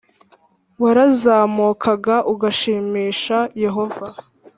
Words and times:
warazamukaga 0.83 2.15
ugashimisha 2.33 3.37
Yehova 3.63 4.05